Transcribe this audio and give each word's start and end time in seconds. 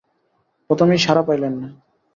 প্রথমে 0.69 0.95
সাড়া 0.97 1.23
পাইলেন 1.27 1.53
না। 1.61 1.67